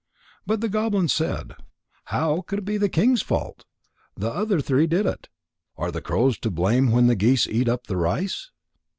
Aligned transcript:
But 0.47 0.61
the 0.61 0.67
goblin 0.67 1.07
said: 1.09 1.53
"How 2.05 2.41
could 2.41 2.57
it 2.57 2.65
be 2.65 2.77
the 2.79 2.89
king's 2.89 3.21
fault? 3.21 3.65
The 4.15 4.31
other 4.31 4.59
three 4.59 4.87
did 4.87 5.05
it. 5.05 5.29
Are 5.77 5.91
the 5.91 6.01
crows 6.01 6.39
to 6.39 6.49
blame 6.49 6.89
when 6.89 7.05
the 7.05 7.13
geese 7.15 7.45
eat 7.45 7.69
up 7.69 7.85
the 7.85 7.97
rice?" 7.97 8.49